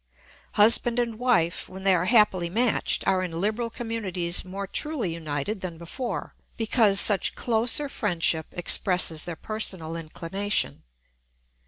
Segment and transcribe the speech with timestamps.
[0.53, 5.61] Husband and wife, when they are happily matched, are in liberal communities more truly united
[5.61, 10.81] than before, because such closer friendship expresses their personal inclination.